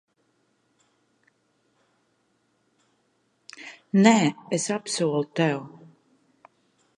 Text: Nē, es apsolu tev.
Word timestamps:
Nē, 4.05 4.15
es 4.59 4.67
apsolu 4.77 5.23
tev. 5.41 5.63